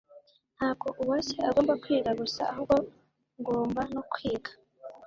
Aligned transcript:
Ntabwo 0.55 0.87
Uwase 1.01 1.35
agomba 1.49 1.73
kwiga 1.83 2.11
gusa 2.21 2.41
ahubwo 2.51 2.75
ngomba 3.41 3.81
no 3.93 4.01
kwiga 4.11 4.51